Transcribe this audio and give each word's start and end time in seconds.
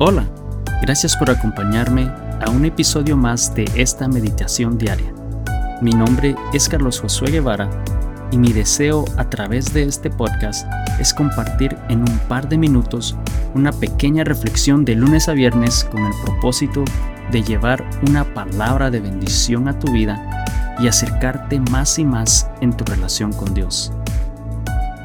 Hola, 0.00 0.28
gracias 0.80 1.16
por 1.16 1.28
acompañarme 1.28 2.08
a 2.40 2.50
un 2.50 2.64
episodio 2.64 3.16
más 3.16 3.52
de 3.56 3.64
esta 3.74 4.06
meditación 4.06 4.78
diaria. 4.78 5.12
Mi 5.82 5.90
nombre 5.90 6.36
es 6.52 6.68
Carlos 6.68 7.00
Josué 7.00 7.32
Guevara 7.32 7.68
y 8.30 8.38
mi 8.38 8.52
deseo 8.52 9.04
a 9.16 9.28
través 9.28 9.74
de 9.74 9.82
este 9.82 10.08
podcast 10.08 10.68
es 11.00 11.12
compartir 11.12 11.76
en 11.88 12.02
un 12.02 12.18
par 12.28 12.48
de 12.48 12.58
minutos 12.58 13.16
una 13.56 13.72
pequeña 13.72 14.22
reflexión 14.22 14.84
de 14.84 14.94
lunes 14.94 15.28
a 15.28 15.32
viernes 15.32 15.82
con 15.90 16.06
el 16.06 16.12
propósito 16.24 16.84
de 17.32 17.42
llevar 17.42 17.84
una 18.08 18.22
palabra 18.34 18.92
de 18.92 19.00
bendición 19.00 19.66
a 19.66 19.80
tu 19.80 19.90
vida 19.90 20.44
y 20.78 20.86
acercarte 20.86 21.58
más 21.72 21.98
y 21.98 22.04
más 22.04 22.48
en 22.60 22.72
tu 22.72 22.84
relación 22.84 23.32
con 23.32 23.52
Dios. 23.52 23.90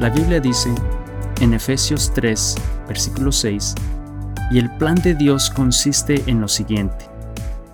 La 0.00 0.08
Biblia 0.08 0.40
dice 0.40 0.74
en 1.42 1.52
Efesios 1.52 2.10
3, 2.14 2.54
versículo 2.88 3.32
6, 3.32 3.74
y 4.50 4.58
el 4.58 4.70
plan 4.76 4.96
de 4.96 5.14
Dios 5.14 5.50
consiste 5.50 6.22
en 6.26 6.40
lo 6.40 6.48
siguiente. 6.48 7.06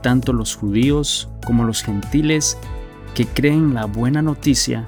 Tanto 0.03 0.33
los 0.33 0.57
judíos 0.57 1.31
como 1.47 1.65
los 1.65 1.83
gentiles 1.83 2.59
que 3.15 3.27
creen 3.27 3.75
la 3.75 3.87
buena 3.87 4.23
noticia 4.23 4.87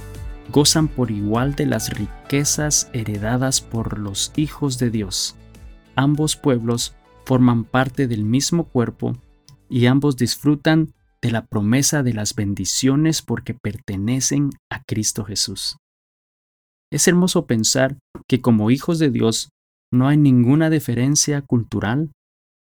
gozan 0.50 0.88
por 0.88 1.10
igual 1.10 1.54
de 1.54 1.66
las 1.66 1.90
riquezas 1.90 2.90
heredadas 2.92 3.60
por 3.60 3.98
los 3.98 4.32
hijos 4.36 4.78
de 4.78 4.90
Dios. 4.90 5.36
Ambos 5.94 6.36
pueblos 6.36 6.94
forman 7.24 7.64
parte 7.64 8.06
del 8.06 8.24
mismo 8.24 8.64
cuerpo 8.64 9.16
y 9.68 9.86
ambos 9.86 10.16
disfrutan 10.16 10.92
de 11.22 11.30
la 11.30 11.46
promesa 11.46 12.02
de 12.02 12.12
las 12.12 12.34
bendiciones 12.34 13.22
porque 13.22 13.54
pertenecen 13.54 14.50
a 14.70 14.82
Cristo 14.82 15.24
Jesús. 15.24 15.76
Es 16.90 17.08
hermoso 17.08 17.46
pensar 17.46 17.98
que 18.28 18.40
como 18.40 18.70
hijos 18.70 18.98
de 18.98 19.10
Dios 19.10 19.50
no 19.96 20.08
hay 20.08 20.16
ninguna 20.16 20.70
diferencia 20.70 21.42
cultural 21.42 22.12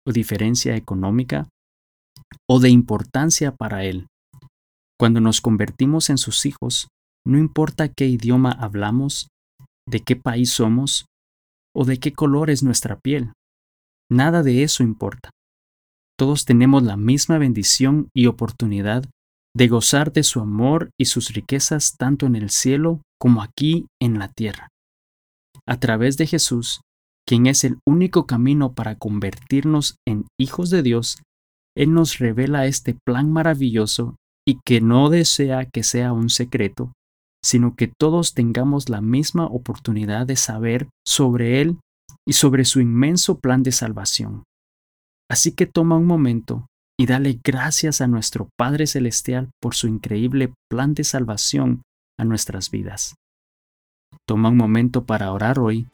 o 0.06 0.12
diferencia 0.12 0.76
económica 0.76 1.48
o 2.48 2.60
de 2.60 2.70
importancia 2.70 3.54
para 3.54 3.84
Él. 3.84 4.06
Cuando 4.98 5.20
nos 5.20 5.40
convertimos 5.40 6.10
en 6.10 6.18
sus 6.18 6.46
hijos, 6.46 6.88
no 7.26 7.38
importa 7.38 7.88
qué 7.88 8.06
idioma 8.06 8.52
hablamos, 8.52 9.28
de 9.88 10.00
qué 10.00 10.16
país 10.16 10.50
somos 10.50 11.06
o 11.74 11.84
de 11.84 11.98
qué 11.98 12.12
color 12.12 12.50
es 12.50 12.62
nuestra 12.62 12.98
piel. 12.98 13.32
Nada 14.10 14.42
de 14.42 14.62
eso 14.62 14.82
importa. 14.82 15.30
Todos 16.18 16.44
tenemos 16.44 16.82
la 16.82 16.96
misma 16.96 17.38
bendición 17.38 18.08
y 18.14 18.26
oportunidad 18.26 19.04
de 19.56 19.68
gozar 19.68 20.12
de 20.12 20.22
su 20.22 20.40
amor 20.40 20.90
y 20.98 21.06
sus 21.06 21.32
riquezas 21.32 21.96
tanto 21.96 22.26
en 22.26 22.36
el 22.36 22.50
cielo 22.50 23.00
como 23.18 23.42
aquí 23.42 23.86
en 24.00 24.18
la 24.18 24.28
tierra. 24.28 24.68
A 25.66 25.78
través 25.80 26.16
de 26.16 26.26
Jesús, 26.26 26.80
quien 27.26 27.46
es 27.46 27.64
el 27.64 27.78
único 27.86 28.26
camino 28.26 28.72
para 28.72 28.96
convertirnos 28.96 29.96
en 30.06 30.26
hijos 30.38 30.70
de 30.70 30.82
Dios, 30.82 31.22
Él 31.76 31.92
nos 31.92 32.18
revela 32.18 32.66
este 32.66 32.94
plan 33.06 33.32
maravilloso 33.32 34.16
y 34.46 34.60
que 34.64 34.80
no 34.80 35.10
desea 35.10 35.64
que 35.64 35.82
sea 35.82 36.12
un 36.12 36.28
secreto, 36.28 36.92
sino 37.42 37.74
que 37.74 37.88
todos 37.88 38.34
tengamos 38.34 38.88
la 38.88 39.00
misma 39.00 39.46
oportunidad 39.46 40.26
de 40.26 40.36
saber 40.36 40.88
sobre 41.06 41.60
Él 41.60 41.78
y 42.26 42.34
sobre 42.34 42.64
su 42.64 42.80
inmenso 42.80 43.38
plan 43.38 43.62
de 43.62 43.72
salvación. 43.72 44.44
Así 45.30 45.52
que 45.52 45.66
toma 45.66 45.96
un 45.96 46.06
momento 46.06 46.66
y 46.98 47.06
dale 47.06 47.40
gracias 47.42 48.00
a 48.00 48.06
nuestro 48.06 48.48
Padre 48.56 48.86
Celestial 48.86 49.50
por 49.60 49.74
su 49.74 49.88
increíble 49.88 50.52
plan 50.70 50.94
de 50.94 51.04
salvación 51.04 51.82
a 52.18 52.24
nuestras 52.24 52.70
vidas. 52.70 53.14
Toma 54.28 54.50
un 54.50 54.56
momento 54.56 55.04
para 55.04 55.32
orar 55.32 55.58
hoy 55.58 55.88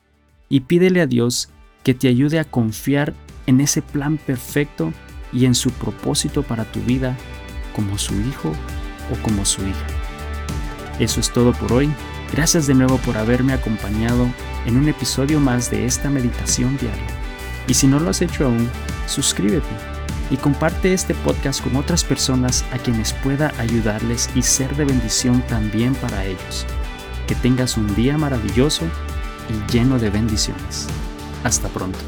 y 0.50 0.60
pídele 0.60 1.00
a 1.00 1.06
Dios 1.06 1.48
que 1.82 1.94
te 1.94 2.08
ayude 2.08 2.38
a 2.38 2.44
confiar 2.44 3.14
en 3.46 3.62
ese 3.62 3.80
plan 3.80 4.18
perfecto 4.18 4.92
y 5.32 5.46
en 5.46 5.54
su 5.54 5.70
propósito 5.70 6.42
para 6.42 6.64
tu 6.64 6.80
vida 6.80 7.16
como 7.74 7.96
su 7.96 8.14
hijo 8.20 8.52
o 9.10 9.22
como 9.22 9.46
su 9.46 9.62
hija. 9.62 9.86
Eso 10.98 11.20
es 11.20 11.32
todo 11.32 11.52
por 11.52 11.72
hoy. 11.72 11.90
Gracias 12.32 12.66
de 12.66 12.74
nuevo 12.74 12.98
por 12.98 13.16
haberme 13.16 13.54
acompañado 13.54 14.28
en 14.66 14.76
un 14.76 14.88
episodio 14.88 15.40
más 15.40 15.70
de 15.70 15.86
esta 15.86 16.10
meditación 16.10 16.76
diaria. 16.78 17.06
Y 17.66 17.74
si 17.74 17.86
no 17.86 17.98
lo 18.00 18.10
has 18.10 18.20
hecho 18.20 18.46
aún, 18.46 18.68
suscríbete 19.06 19.68
y 20.30 20.36
comparte 20.36 20.92
este 20.92 21.14
podcast 21.14 21.62
con 21.62 21.76
otras 21.76 22.04
personas 22.04 22.64
a 22.72 22.78
quienes 22.78 23.12
pueda 23.12 23.52
ayudarles 23.58 24.28
y 24.34 24.42
ser 24.42 24.76
de 24.76 24.84
bendición 24.84 25.42
también 25.48 25.94
para 25.94 26.24
ellos. 26.24 26.66
Que 27.26 27.34
tengas 27.36 27.76
un 27.76 27.94
día 27.94 28.18
maravilloso 28.18 28.84
y 29.50 29.72
lleno 29.72 29.98
de 29.98 30.10
bendiciones. 30.10 30.86
Hasta 31.44 31.68
pronto. 31.68 31.98